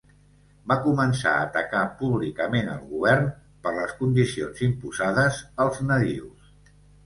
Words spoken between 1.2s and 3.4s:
a atacar públicament al govern